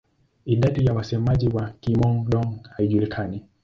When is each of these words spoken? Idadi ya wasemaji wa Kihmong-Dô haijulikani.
Idadi 0.45 0.85
ya 0.85 0.93
wasemaji 0.93 1.47
wa 1.47 1.69
Kihmong-Dô 1.81 2.43
haijulikani. 2.69 3.43